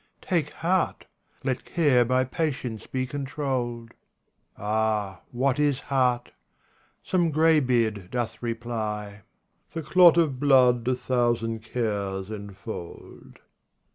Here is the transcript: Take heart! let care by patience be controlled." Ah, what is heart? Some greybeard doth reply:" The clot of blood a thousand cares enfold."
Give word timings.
Take 0.23 0.49
heart! 0.65 1.05
let 1.43 1.63
care 1.63 2.03
by 2.03 2.23
patience 2.23 2.87
be 2.87 3.05
controlled." 3.05 3.91
Ah, 4.57 5.21
what 5.29 5.59
is 5.59 5.79
heart? 5.79 6.31
Some 7.03 7.29
greybeard 7.29 8.09
doth 8.09 8.41
reply:" 8.41 9.21
The 9.75 9.83
clot 9.83 10.17
of 10.17 10.39
blood 10.39 10.87
a 10.87 10.95
thousand 10.95 11.59
cares 11.59 12.31
enfold." 12.31 13.37